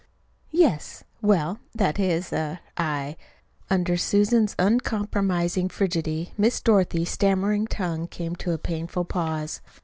[0.49, 1.03] "Yes.
[1.21, 3.17] Well, that is er I"
[3.79, 9.61] Under Susan's uncompromising frigidity Miss Dorothy's stammering tongue came to a painful pause.